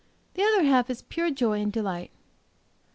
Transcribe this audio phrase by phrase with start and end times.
[0.33, 2.09] "The other half is pure joy and delight."